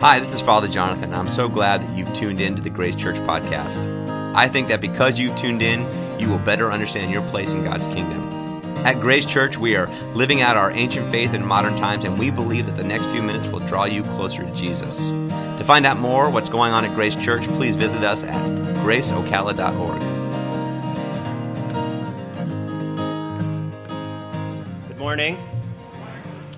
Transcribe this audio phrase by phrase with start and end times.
[0.00, 1.12] Hi, this is Father Jonathan.
[1.12, 3.84] I'm so glad that you've tuned in to the Grace Church podcast.
[4.32, 5.80] I think that because you've tuned in,
[6.20, 8.22] you will better understand your place in God's kingdom.
[8.86, 12.30] At Grace Church, we are living out our ancient faith in modern times, and we
[12.30, 15.08] believe that the next few minutes will draw you closer to Jesus.
[15.08, 18.40] To find out more what's going on at Grace Church, please visit us at
[18.76, 19.98] graceocala.org.
[24.86, 25.36] Good morning.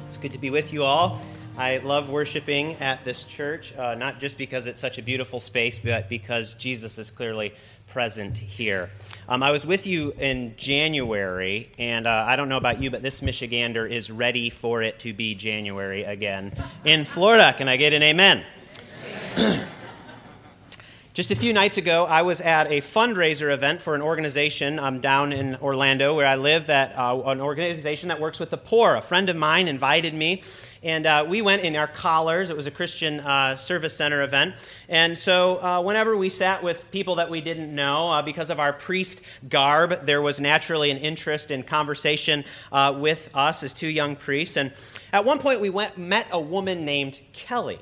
[0.08, 1.22] It's good to be with you all.
[1.60, 5.78] I love worshiping at this church, uh, not just because it's such a beautiful space,
[5.78, 7.52] but because Jesus is clearly
[7.86, 8.88] present here.
[9.28, 13.02] Um, I was with you in January, and uh, I don't know about you, but
[13.02, 16.54] this Michigander is ready for it to be January again
[16.86, 17.52] in Florida.
[17.54, 18.42] Can I get an amen?
[19.36, 19.68] amen.
[21.12, 25.00] Just a few nights ago, I was at a fundraiser event for an organization um,
[25.00, 28.94] down in Orlando where I live, that, uh, an organization that works with the poor.
[28.94, 30.44] A friend of mine invited me,
[30.84, 32.48] and uh, we went in our collars.
[32.48, 34.54] It was a Christian uh, service center event.
[34.88, 38.60] And so, uh, whenever we sat with people that we didn't know, uh, because of
[38.60, 43.88] our priest garb, there was naturally an interest in conversation uh, with us as two
[43.88, 44.56] young priests.
[44.56, 44.72] And
[45.12, 47.80] at one point, we went, met a woman named Kelly.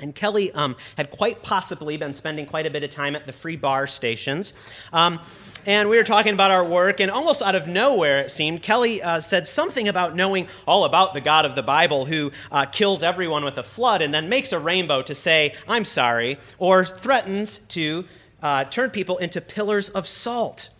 [0.00, 3.32] And Kelly um, had quite possibly been spending quite a bit of time at the
[3.32, 4.54] free bar stations.
[4.92, 5.20] Um,
[5.66, 9.02] and we were talking about our work, and almost out of nowhere, it seemed, Kelly
[9.02, 13.02] uh, said something about knowing all about the God of the Bible who uh, kills
[13.02, 17.58] everyone with a flood and then makes a rainbow to say, I'm sorry, or threatens
[17.58, 18.04] to
[18.42, 20.70] uh, turn people into pillars of salt.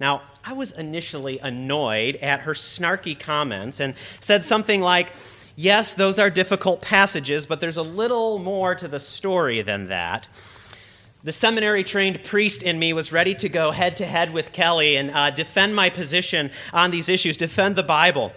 [0.00, 5.12] Now, I was initially annoyed at her snarky comments and said something like,
[5.60, 10.28] Yes, those are difficult passages, but there's a little more to the story than that.
[11.24, 14.96] The seminary trained priest in me was ready to go head to head with Kelly
[14.96, 18.32] and uh, defend my position on these issues, defend the Bible.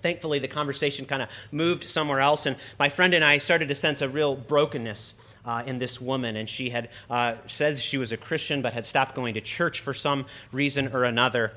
[0.00, 3.74] Thankfully, the conversation kind of moved somewhere else, and my friend and I started to
[3.74, 5.12] sense a real brokenness
[5.44, 6.36] uh, in this woman.
[6.36, 9.80] And she had uh, said she was a Christian, but had stopped going to church
[9.80, 11.52] for some reason or another.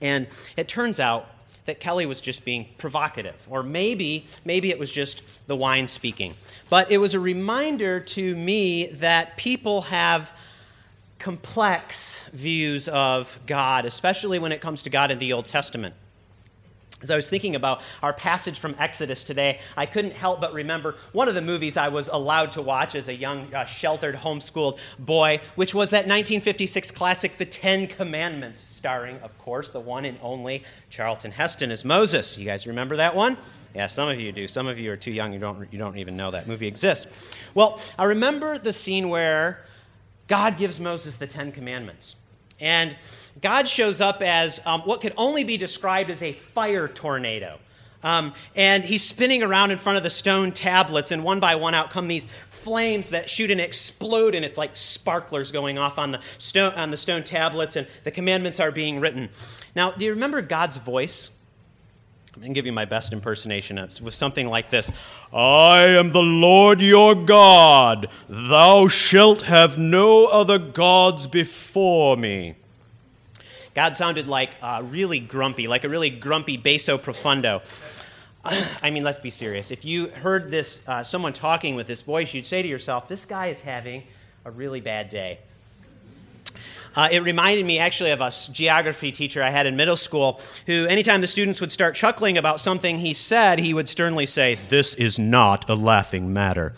[0.00, 1.28] And it turns out
[1.64, 6.34] that Kelly was just being provocative, or maybe, maybe it was just the wine speaking.
[6.68, 10.32] But it was a reminder to me that people have
[11.18, 15.94] complex views of God, especially when it comes to God in the Old Testament.
[17.02, 20.94] As I was thinking about our passage from Exodus today, I couldn't help but remember
[21.12, 24.78] one of the movies I was allowed to watch as a young, uh, sheltered, homeschooled
[24.98, 30.16] boy, which was that 1956 classic, The Ten Commandments, starring, of course, the one and
[30.22, 32.38] only Charlton Heston as Moses.
[32.38, 33.36] You guys remember that one?
[33.74, 34.46] Yeah, some of you do.
[34.46, 37.06] Some of you are too young, you don't, you don't even know that movie exists.
[37.54, 39.64] Well, I remember the scene where
[40.28, 42.14] God gives Moses the Ten Commandments.
[42.62, 42.96] And
[43.42, 47.58] God shows up as um, what could only be described as a fire tornado.
[48.04, 51.74] Um, and he's spinning around in front of the stone tablets, and one by one
[51.74, 56.12] out come these flames that shoot and explode, and it's like sparklers going off on
[56.12, 59.28] the stone, on the stone tablets, and the commandments are being written.
[59.74, 61.30] Now, do you remember God's voice?
[62.34, 63.76] I'm going to give you my best impersonation.
[63.76, 64.90] It was something like this
[65.32, 68.08] I am the Lord your God.
[68.28, 72.56] Thou shalt have no other gods before me.
[73.74, 77.62] God sounded like uh, really grumpy, like a really grumpy basso profundo.
[78.82, 79.70] I mean, let's be serious.
[79.70, 83.26] If you heard this, uh, someone talking with this voice, you'd say to yourself, this
[83.26, 84.04] guy is having
[84.44, 85.38] a really bad day.
[86.94, 90.86] Uh, it reminded me actually of a geography teacher I had in middle school who,
[90.86, 94.94] anytime the students would start chuckling about something he said, he would sternly say, This
[94.94, 96.74] is not a laughing matter.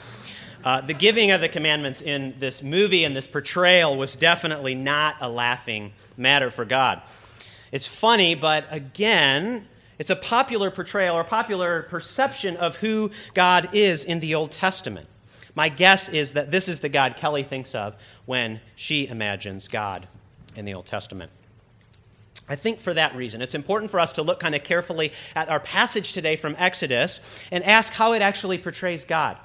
[0.64, 5.16] Uh, the giving of the commandments in this movie and this portrayal was definitely not
[5.20, 7.02] a laughing matter for God.
[7.70, 9.66] It's funny, but again,
[9.98, 15.06] it's a popular portrayal or popular perception of who God is in the Old Testament.
[15.54, 17.94] My guess is that this is the God Kelly thinks of
[18.26, 20.06] when she imagines God
[20.56, 21.30] in the Old Testament.
[22.48, 25.48] I think for that reason, it's important for us to look kind of carefully at
[25.48, 27.20] our passage today from Exodus
[27.50, 29.38] and ask how it actually portrays God.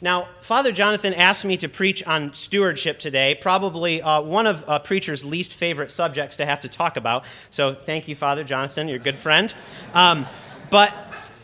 [0.00, 4.80] Now, Father Jonathan asked me to preach on stewardship today, probably uh, one of a
[4.80, 7.24] preacher's least favorite subjects to have to talk about.
[7.50, 9.52] So, thank you, Father Jonathan, you're a good friend.
[9.92, 10.26] Um,
[10.70, 10.94] but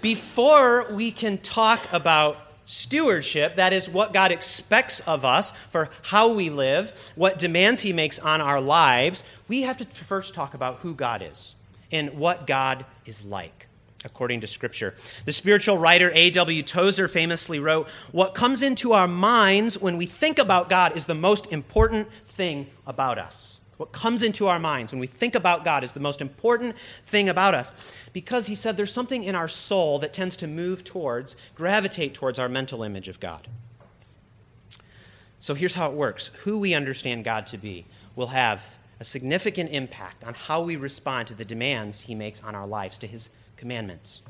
[0.00, 6.35] before we can talk about stewardship, that is what God expects of us for how
[6.35, 10.81] we live, what demands He makes on our lives, we have to first talk about
[10.81, 11.55] who God is
[11.91, 13.67] and what God is like
[14.05, 14.95] according to Scripture.
[15.25, 16.63] The spiritual writer A.W.
[16.63, 21.15] Tozer famously wrote What comes into our minds when we think about God is the
[21.15, 23.56] most important thing about us.
[23.76, 27.28] What comes into our minds when we think about God is the most important thing
[27.28, 27.94] about us.
[28.12, 32.38] Because he said there's something in our soul that tends to move towards, gravitate towards
[32.38, 33.49] our mental image of God.
[35.40, 37.84] So here's how it works who we understand God to be
[38.14, 42.55] will have a significant impact on how we respond to the demands he makes on
[42.55, 44.23] our lives, to his commandments.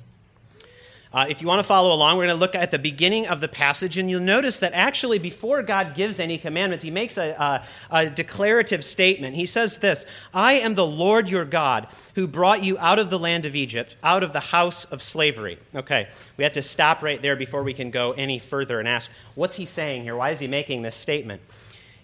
[1.17, 3.41] Uh, if you want to follow along, we're going to look at the beginning of
[3.41, 7.31] the passage, and you'll notice that actually, before God gives any commandments, he makes a,
[7.31, 9.35] a, a, declarative statement.
[9.35, 10.05] He says this
[10.35, 13.97] I am the Lord your God who brought you out of the land of Egypt,
[14.03, 15.59] out of the house of slavery.
[15.75, 19.11] Okay, we have to stop right there before we can go any further and ask,
[19.37, 20.17] what's he saying here?
[20.17, 21.41] Why is he making this statement?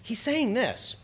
[0.01, 0.95] He's saying this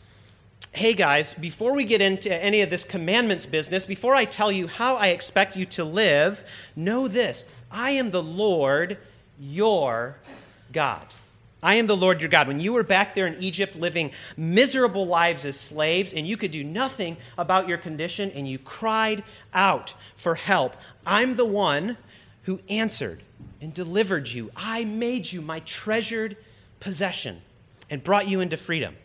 [0.72, 4.68] hey guys, before we get into any of this commandments business, before I tell you
[4.68, 6.44] how I expect you to live,
[6.76, 8.98] know this I am the Lord
[9.40, 10.18] your
[10.72, 11.06] God.
[11.62, 12.48] I am the Lord your God.
[12.48, 16.52] When you were back there in Egypt living miserable lives as slaves and you could
[16.52, 19.24] do nothing about your condition and you cried
[19.54, 20.76] out for help,
[21.06, 21.98] I'm the one
[22.44, 23.24] who answered
[23.60, 24.52] and delivered you.
[24.56, 26.38] I made you my treasured
[26.80, 27.42] possession
[27.90, 28.96] and brought you into freedom.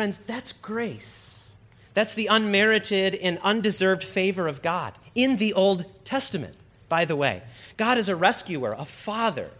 [0.00, 1.52] Friends, that's grace.
[1.92, 6.56] That's the unmerited and undeserved favor of God in the Old Testament,
[6.88, 7.42] by the way.
[7.76, 9.50] God is a rescuer, a father,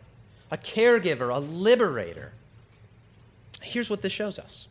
[0.51, 2.33] a caregiver, a liberator.
[3.61, 4.67] Here's what this shows us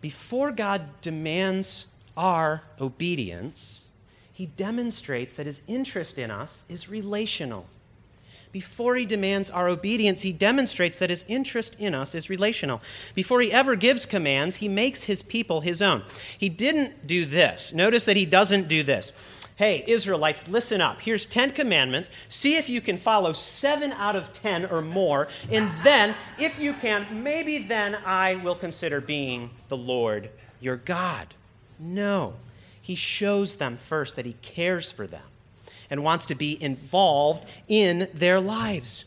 [0.00, 1.86] before God demands
[2.16, 3.88] our obedience,
[4.32, 7.66] he demonstrates that his interest in us is relational
[8.52, 12.80] before he demands our obedience, he demonstrates that his interest in us is relational.
[13.14, 16.02] Before he ever gives commands, he makes his people his own.
[16.38, 17.72] He didn't do this.
[17.72, 19.12] Notice that he doesn't do this.
[19.56, 21.00] Hey, Israelites, listen up.
[21.00, 22.10] Here's 10 commandments.
[22.28, 25.26] See if you can follow seven out of 10 or more.
[25.50, 30.30] And then, if you can, maybe then I will consider being the Lord
[30.60, 31.34] your God.
[31.80, 32.34] No.
[32.80, 35.22] He shows them first that he cares for them
[35.90, 39.04] and wants to be involved in their lives.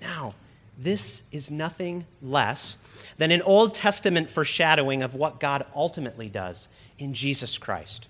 [0.00, 0.34] Now,
[0.78, 2.76] this is nothing less
[3.18, 6.68] than an Old Testament foreshadowing of what God ultimately does
[6.98, 8.08] in Jesus Christ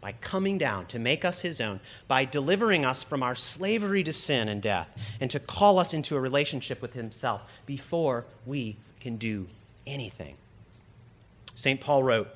[0.00, 4.12] by coming down to make us his own, by delivering us from our slavery to
[4.12, 4.88] sin and death,
[5.20, 9.48] and to call us into a relationship with himself before we can do
[9.86, 10.36] anything.
[11.54, 11.80] St.
[11.80, 12.28] Paul wrote,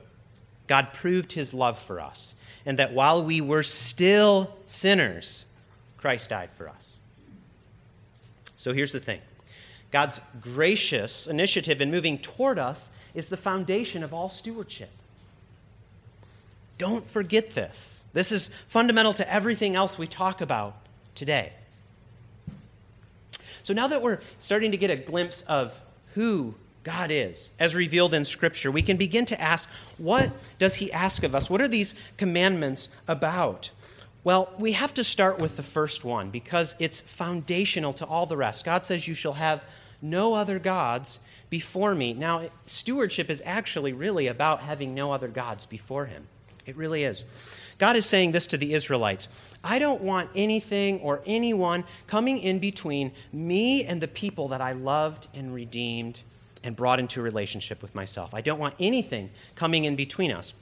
[0.67, 5.47] God proved his love for us and that while we were still sinners,
[5.97, 6.97] Christ died for us.
[8.57, 9.21] So here's the thing
[9.91, 14.91] God's gracious initiative in moving toward us is the foundation of all stewardship.
[16.79, 18.05] Don't forget this.
[18.13, 20.75] This is fundamental to everything else we talk about
[21.15, 21.53] today.
[23.63, 25.79] So now that we're starting to get a glimpse of
[26.15, 29.69] who God is, as revealed in Scripture, we can begin to ask,
[29.99, 31.49] what does He ask of us?
[31.49, 33.71] What are these commandments about?
[34.25, 38.37] Well, we have to start with the first one because it's foundational to all the
[38.37, 38.65] rest.
[38.65, 39.63] God says, You shall have
[40.01, 41.21] no other gods
[41.51, 42.13] before me.
[42.15, 46.27] Now, stewardship is actually really about having no other gods before Him.
[46.67, 47.25] It really is.
[47.79, 49.29] God is saying this to the Israelites
[49.65, 54.73] I don't want anything or anyone coming in between me and the people that I
[54.73, 56.21] loved and redeemed
[56.65, 58.35] and brought into a relationship with myself.
[58.35, 60.55] I don't want anything coming in between us.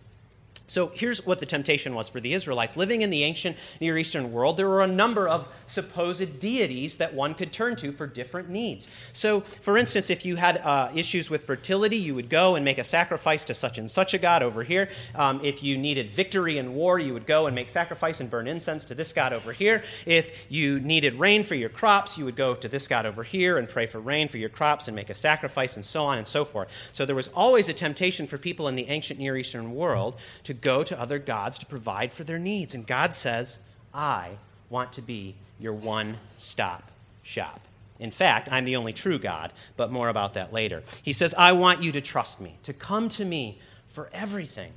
[0.70, 2.76] So here's what the temptation was for the Israelites.
[2.76, 7.12] Living in the ancient Near Eastern world, there were a number of supposed deities that
[7.12, 8.86] one could turn to for different needs.
[9.12, 12.78] So, for instance, if you had uh, issues with fertility, you would go and make
[12.78, 14.88] a sacrifice to such and such a god over here.
[15.16, 18.46] Um, if you needed victory in war, you would go and make sacrifice and burn
[18.46, 19.82] incense to this god over here.
[20.06, 23.58] If you needed rain for your crops, you would go to this god over here
[23.58, 26.28] and pray for rain for your crops and make a sacrifice and so on and
[26.28, 26.68] so forth.
[26.92, 30.59] So there was always a temptation for people in the ancient Near Eastern world to
[30.60, 32.74] go to other gods to provide for their needs.
[32.74, 33.58] And God says,
[33.92, 34.30] I
[34.68, 36.90] want to be your one stop
[37.22, 37.60] shop.
[37.98, 40.82] In fact, I'm the only true God, but more about that later.
[41.02, 44.72] He says, I want you to trust me, to come to me for everything.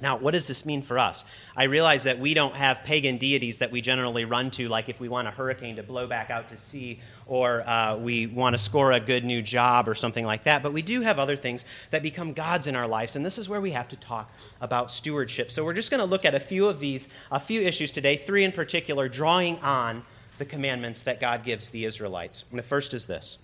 [0.00, 1.24] Now, what does this mean for us?
[1.56, 5.00] I realize that we don't have pagan deities that we generally run to, like if
[5.00, 8.58] we want a hurricane to blow back out to sea or uh, we want to
[8.58, 10.62] score a good new job or something like that.
[10.62, 13.48] But we do have other things that become gods in our lives, and this is
[13.48, 15.50] where we have to talk about stewardship.
[15.50, 18.16] So we're just going to look at a few of these, a few issues today,
[18.16, 20.04] three in particular, drawing on
[20.38, 22.44] the commandments that God gives the Israelites.
[22.50, 23.38] And the first is this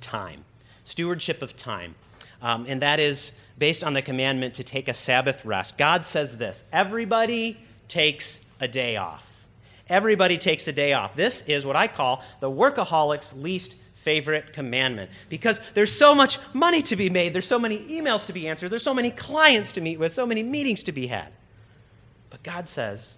[0.00, 0.44] time,
[0.84, 1.96] stewardship of time.
[2.40, 5.76] Um, and that is based on the commandment to take a Sabbath rest.
[5.76, 9.24] God says this everybody takes a day off.
[9.88, 11.16] Everybody takes a day off.
[11.16, 16.82] This is what I call the workaholic's least favorite commandment because there's so much money
[16.82, 19.80] to be made, there's so many emails to be answered, there's so many clients to
[19.80, 21.28] meet with, so many meetings to be had.
[22.30, 23.16] But God says,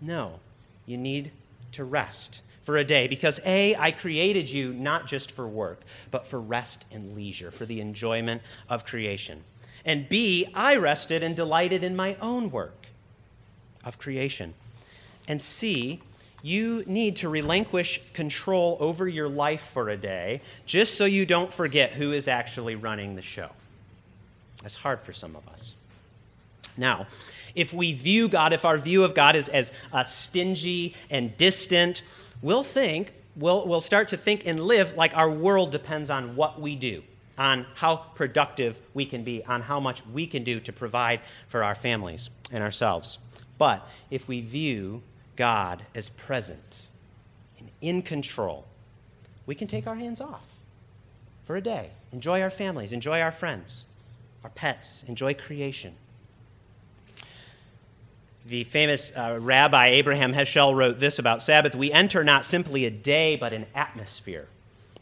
[0.00, 0.38] no,
[0.86, 1.32] you need
[1.72, 6.26] to rest for a day because A, I created you not just for work, but
[6.26, 9.42] for rest and leisure, for the enjoyment of creation.
[9.84, 12.86] And B, I rested and delighted in my own work
[13.84, 14.54] of creation.
[15.28, 16.00] And C,
[16.42, 21.52] you need to relinquish control over your life for a day just so you don't
[21.52, 23.50] forget who is actually running the show.
[24.62, 25.74] That's hard for some of us.
[26.76, 27.06] Now,
[27.54, 32.02] if we view God, if our view of God is as uh, stingy and distant,
[32.42, 36.60] we'll think, we'll, we'll start to think and live like our world depends on what
[36.60, 37.02] we do,
[37.38, 41.64] on how productive we can be, on how much we can do to provide for
[41.64, 43.18] our families and ourselves.
[43.56, 45.02] But if we view
[45.36, 46.88] God as present
[47.58, 48.66] and in control,
[49.46, 50.46] we can take our hands off
[51.44, 53.84] for a day, enjoy our families, enjoy our friends,
[54.44, 55.94] our pets, enjoy creation.
[58.44, 62.90] The famous uh, rabbi Abraham Heschel wrote this about Sabbath We enter not simply a
[62.90, 64.48] day, but an atmosphere.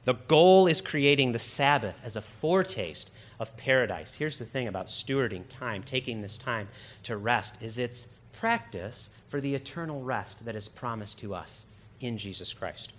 [0.04, 4.14] The goal is creating the Sabbath as a foretaste of paradise.
[4.14, 6.68] Here's the thing about stewarding time, taking this time
[7.04, 11.64] to rest, is its practice for the eternal rest that is promised to us
[12.00, 12.92] in Jesus Christ.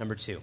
[0.00, 0.42] Number two,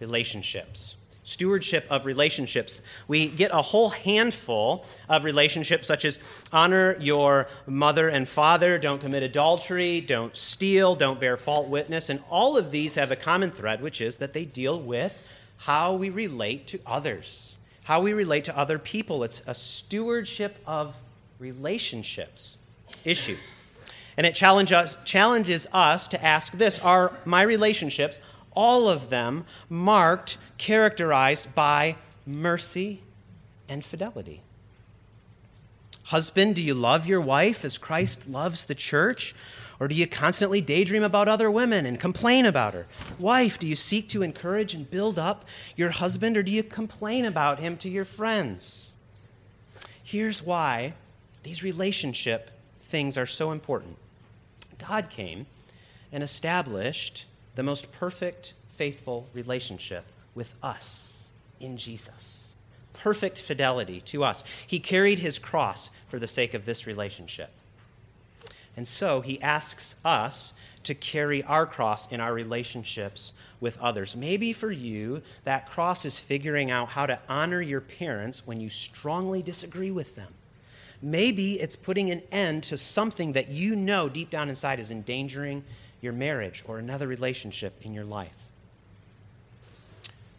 [0.00, 2.82] relationships stewardship of relationships.
[3.08, 6.18] We get a whole handful of relationships, such as
[6.52, 12.10] honor your mother and father, don't commit adultery, don't steal, don't bear false witness.
[12.10, 15.18] And all of these have a common thread, which is that they deal with
[15.56, 19.24] how we relate to others, how we relate to other people.
[19.24, 20.94] It's a stewardship of
[21.38, 22.58] relationships
[23.04, 23.36] issue.
[24.16, 28.20] And it challenges us to ask this Are my relationships,
[28.54, 31.96] all of them marked, characterized by
[32.26, 33.02] mercy
[33.68, 34.40] and fidelity.
[36.04, 39.34] Husband, do you love your wife as Christ loves the church?
[39.80, 42.86] Or do you constantly daydream about other women and complain about her?
[43.18, 45.44] Wife, do you seek to encourage and build up
[45.76, 48.94] your husband, or do you complain about him to your friends?
[50.02, 50.94] Here's why
[51.42, 52.50] these relationship
[52.84, 53.96] things are so important.
[54.78, 55.46] God came
[56.12, 61.28] and established the most perfect, faithful relationship with us
[61.60, 62.54] in Jesus.
[62.92, 64.44] Perfect fidelity to us.
[64.66, 67.50] He carried his cross for the sake of this relationship.
[68.76, 74.14] And so he asks us to carry our cross in our relationships with others.
[74.14, 78.68] Maybe for you, that cross is figuring out how to honor your parents when you
[78.68, 80.32] strongly disagree with them.
[81.00, 85.64] Maybe it's putting an end to something that you know deep down inside is endangering
[86.04, 88.30] your marriage or another relationship in your life.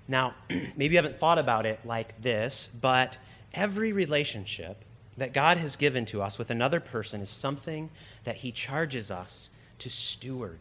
[0.07, 3.17] Now, maybe you haven't thought about it like this, but
[3.53, 4.77] every relationship
[5.17, 7.89] that God has given to us with another person is something
[8.23, 10.59] that He charges us to steward.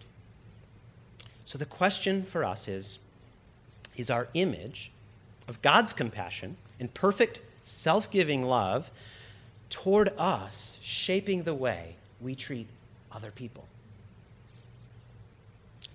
[1.45, 2.99] So the question for us is
[3.97, 4.91] Is our image
[5.47, 8.91] of God's compassion and perfect self giving love
[9.71, 12.69] toward us shaping the way we treat
[13.13, 13.67] other people?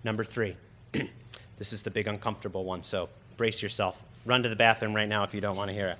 [0.03, 0.55] Number three,
[1.57, 4.01] this is the big uncomfortable one, so brace yourself.
[4.25, 5.97] Run to the bathroom right now if you don't want to hear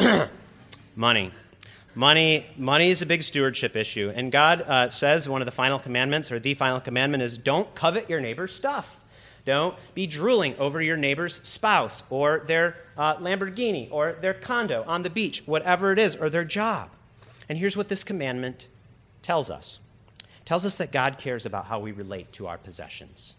[0.00, 0.30] it.
[0.96, 1.32] money.
[1.94, 4.12] Money, money is a big stewardship issue.
[4.14, 7.74] And God uh, says one of the final commandments, or the final commandment, is don't
[7.74, 9.02] covet your neighbor's stuff.
[9.46, 15.04] Don't be drooling over your neighbor's spouse or their uh, Lamborghini or their condo on
[15.04, 16.90] the beach, whatever it is, or their job.
[17.48, 18.68] And here's what this commandment
[19.22, 19.78] tells us
[20.46, 23.34] tells us that God cares about how we relate to our possessions.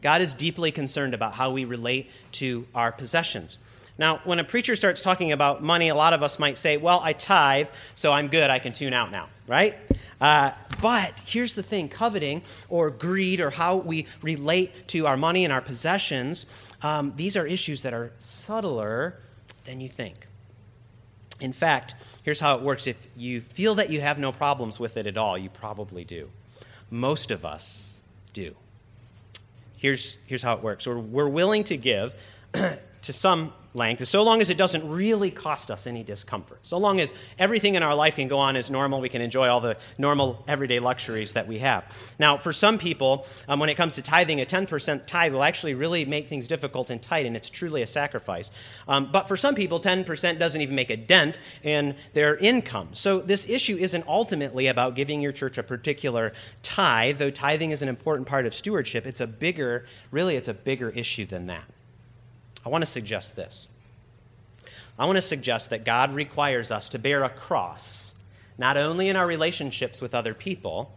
[0.00, 3.58] God is deeply concerned about how we relate to our possessions.
[3.98, 7.00] Now, when a preacher starts talking about money, a lot of us might say, Well,
[7.02, 9.76] I tithe, so I'm good, I can tune out now, right?
[10.20, 15.44] Uh, but here's the thing coveting or greed or how we relate to our money
[15.44, 16.46] and our possessions,
[16.82, 19.18] um, these are issues that are subtler
[19.64, 20.26] than you think.
[21.40, 24.96] In fact, here's how it works if you feel that you have no problems with
[24.96, 26.30] it at all, you probably do.
[26.94, 27.96] Most of us
[28.32, 28.54] do.
[29.76, 32.14] Here's, here's how it works we're, we're willing to give
[33.04, 36.60] to some length, so long as it doesn't really cost us any discomfort.
[36.62, 39.48] So long as everything in our life can go on as normal, we can enjoy
[39.48, 41.84] all the normal everyday luxuries that we have.
[42.18, 45.74] Now, for some people, um, when it comes to tithing, a 10% tithe will actually
[45.74, 48.50] really make things difficult and tight, and it's truly a sacrifice.
[48.86, 52.90] Um, but for some people, 10% doesn't even make a dent in their income.
[52.92, 56.32] So this issue isn't ultimately about giving your church a particular
[56.62, 59.04] tithe, though tithing is an important part of stewardship.
[59.04, 61.73] It's a bigger, really, it's a bigger issue than that.
[62.64, 63.68] I want to suggest this.
[64.98, 68.14] I want to suggest that God requires us to bear a cross,
[68.58, 70.92] not only in our relationships with other people,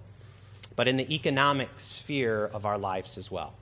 [0.75, 3.53] but in the economic sphere of our lives as well.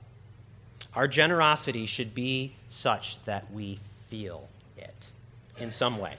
[0.94, 5.10] Our generosity should be such that we feel it
[5.58, 6.14] in some way.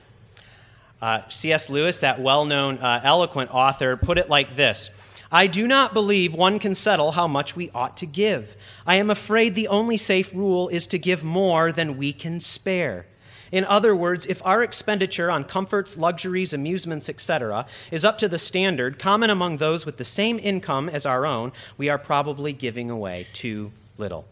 [0.99, 1.69] Uh, C.S.
[1.69, 4.89] Lewis, that well known, uh, eloquent author, put it like this
[5.31, 8.55] I do not believe one can settle how much we ought to give.
[8.85, 13.05] I am afraid the only safe rule is to give more than we can spare.
[13.51, 18.39] In other words, if our expenditure on comforts, luxuries, amusements, etc., is up to the
[18.39, 22.89] standard common among those with the same income as our own, we are probably giving
[22.89, 24.25] away too little.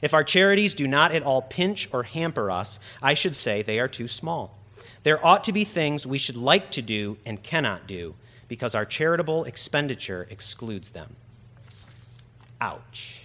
[0.00, 3.78] If our charities do not at all pinch or hamper us, I should say they
[3.78, 4.58] are too small.
[5.02, 8.14] There ought to be things we should like to do and cannot do
[8.52, 11.16] because our charitable expenditure excludes them.
[12.60, 13.22] Ouch.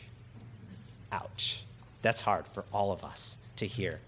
[1.11, 1.65] Ouch.
[2.01, 3.99] That's hard for all of us to hear.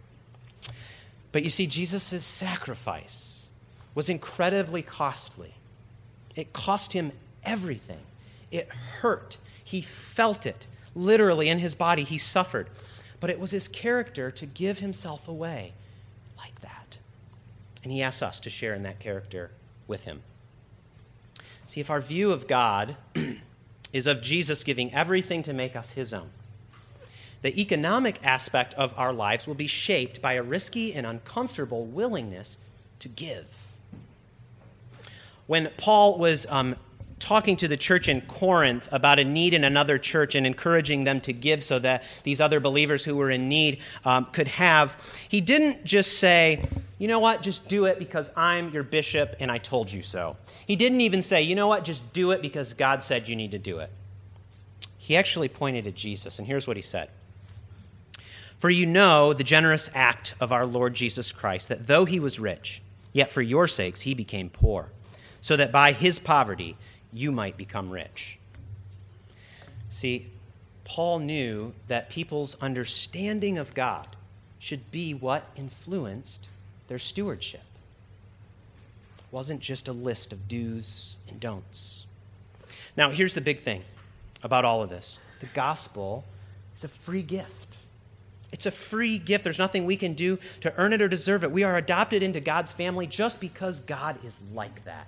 [1.34, 3.50] But you see, Jesus' sacrifice
[3.96, 5.56] was incredibly costly.
[6.38, 7.12] It cost him
[7.44, 8.00] everything.
[8.50, 9.36] It hurt.
[9.62, 10.68] He felt it.
[10.96, 12.70] Literally, in his body, he suffered.
[13.20, 15.74] But it was his character to give himself away
[16.38, 16.98] like that.
[17.84, 19.52] And he asks us to share in that character
[19.86, 20.22] with him.
[21.70, 22.96] See, if our view of God
[23.94, 26.32] is of Jesus giving everything to make us his own,
[27.44, 32.58] the economic aspect of our lives will be shaped by a risky and uncomfortable willingness
[32.98, 33.46] to give.
[35.46, 36.76] When Paul was um,
[37.20, 41.22] talking to the church in Corinth about a need in another church and encouraging them
[41.22, 45.42] to give so that these other believers who were in need um, could have, he
[45.42, 46.66] didn't just say,
[46.98, 50.38] you know what, just do it because I'm your bishop and I told you so.
[50.66, 53.52] He didn't even say, you know what, just do it because God said you need
[53.52, 53.92] to do it.
[54.98, 57.10] He actually pointed at Jesus, and here's what he said.
[58.60, 62.40] For you know the generous act of our Lord Jesus Christ, that though he was
[62.40, 62.82] rich,
[63.14, 64.92] yet for your sakes he became poor,
[65.42, 66.78] so that by his poverty
[67.14, 68.38] you might become rich.
[69.90, 70.28] See,
[70.84, 74.08] Paul knew that people's understanding of God
[74.60, 76.48] should be what influenced
[76.88, 77.62] their stewardship.
[79.18, 82.06] It wasn't just a list of do's and don'ts.
[82.98, 83.84] Now, here's the big thing
[84.44, 86.26] about all of this the gospel
[86.76, 87.78] is a free gift.
[88.52, 89.44] It's a free gift.
[89.44, 91.52] There's nothing we can do to earn it or deserve it.
[91.52, 95.08] We are adopted into God's family just because God is like that.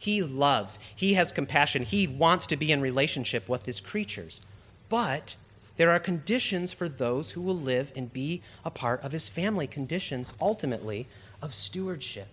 [0.00, 4.40] He loves, He has compassion, He wants to be in relationship with His creatures.
[4.88, 5.36] But
[5.76, 9.66] there are conditions for those who will live and be a part of His family,
[9.66, 11.06] conditions ultimately
[11.42, 12.28] of stewardship.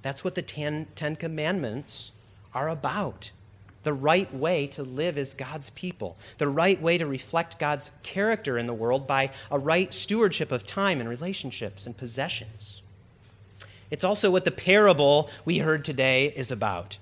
[0.00, 2.10] That's what the Ten, Ten Commandments
[2.54, 3.32] are about.
[3.82, 8.56] The right way to live as God's people, the right way to reflect God's character
[8.56, 12.80] in the world by a right stewardship of time and relationships and possessions.
[13.92, 16.96] It's also what the parable we heard today is about.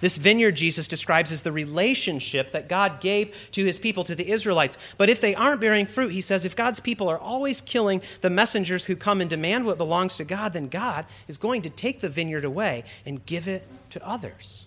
[0.00, 4.30] This vineyard Jesus describes as the relationship that God gave to his people, to the
[4.30, 4.78] Israelites.
[4.96, 8.30] But if they aren't bearing fruit, he says, if God's people are always killing the
[8.30, 12.00] messengers who come and demand what belongs to God, then God is going to take
[12.00, 14.66] the vineyard away and give it to others.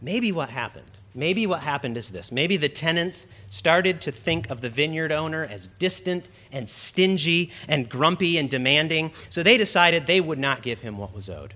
[0.00, 2.30] Maybe what happened Maybe what happened is this.
[2.30, 7.88] Maybe the tenants started to think of the vineyard owner as distant and stingy and
[7.88, 11.54] grumpy and demanding, so they decided they would not give him what was owed.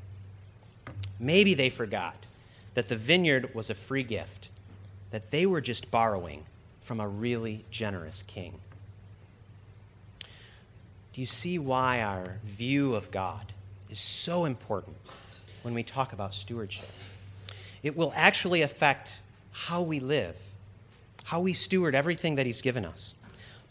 [1.19, 2.27] Maybe they forgot
[2.73, 4.49] that the vineyard was a free gift,
[5.11, 6.47] that they were just borrowing
[6.81, 8.61] from a really generous king.
[11.13, 13.53] Do you see why our view of God
[13.91, 14.97] is so important
[15.61, 16.89] when we talk about stewardship?
[17.83, 19.21] It will actually affect
[19.67, 20.37] how we live,
[21.25, 23.15] how we steward everything that He's given us.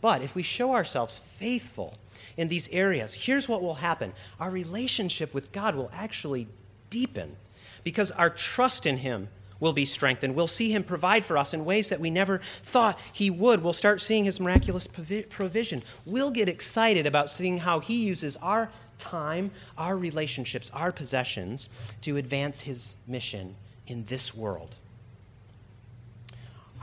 [0.02, 1.97] But if we show ourselves faithful
[2.38, 6.47] in these areas, here's what will happen our relationship with God will actually
[6.91, 7.36] deepen
[7.84, 10.36] because our trust in Him will be strengthened.
[10.36, 13.63] We'll see Him provide for us in ways that we never thought He would.
[13.63, 15.82] We'll start seeing His miraculous provision.
[16.06, 21.67] We'll get excited about seeing how He uses our time, our relationships, our possessions
[22.02, 23.56] to advance His mission
[23.88, 24.75] in this world.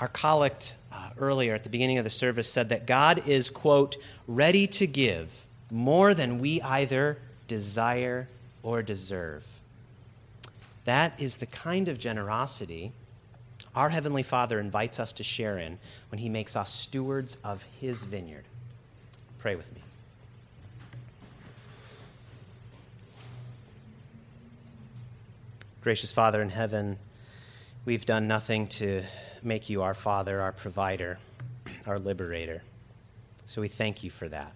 [0.00, 3.96] Our collect uh, earlier at the beginning of the service said that God is, quote,
[4.26, 8.28] ready to give more than we either desire
[8.62, 9.46] or deserve.
[10.84, 12.92] That is the kind of generosity
[13.76, 15.78] our Heavenly Father invites us to share in
[16.10, 18.44] when He makes us stewards of His vineyard.
[19.38, 19.82] Pray with me.
[25.82, 26.98] Gracious Father in heaven,
[27.84, 29.04] we've done nothing to
[29.46, 31.18] make you our Father, our provider,
[31.86, 32.62] our liberator.
[33.46, 34.52] So we thank you for that.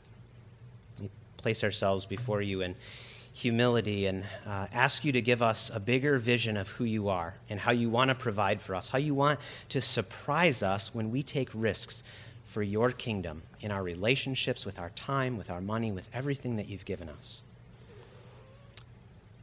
[1.01, 2.75] We place ourselves before you in
[3.33, 7.35] humility and uh, ask you to give us a bigger vision of who you are
[7.49, 11.11] and how you want to provide for us, how you want to surprise us when
[11.11, 12.03] we take risks
[12.47, 16.69] for your kingdom in our relationships, with our time, with our money, with everything that
[16.69, 17.43] you've given us.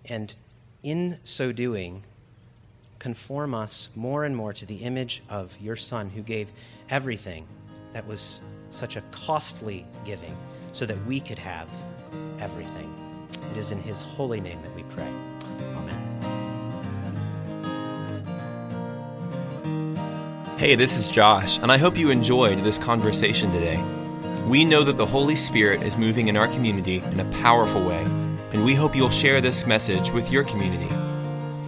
[0.10, 0.34] And
[0.84, 2.04] in so doing,
[3.08, 6.52] conform us more and more to the image of your Son who gave
[6.90, 7.48] everything
[7.94, 10.36] that was such a costly giving
[10.74, 11.70] so that we could have
[12.42, 12.94] everything.
[13.50, 15.08] It is in his holy name that we pray.
[15.78, 16.04] Amen.
[20.58, 23.82] Hey, this is Josh, and I hope you enjoyed this conversation today.
[24.50, 28.04] We know that the Holy Spirit is moving in our community in a powerful way
[28.52, 31.07] and we hope you'll share this message with your community.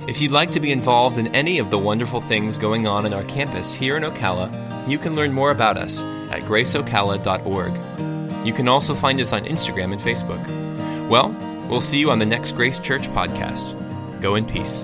[0.10, 3.13] If you'd like to be involved in any of the wonderful things going on in
[3.13, 8.43] our campus here in Ocala, you can learn more about us at graceocala.org.
[8.43, 10.43] You can also find us on Instagram and Facebook.
[11.10, 11.30] Well,
[11.69, 14.19] we'll see you on the next Grace Church podcast.
[14.19, 14.84] Go in peace.